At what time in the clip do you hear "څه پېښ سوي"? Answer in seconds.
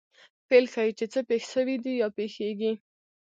1.13-1.75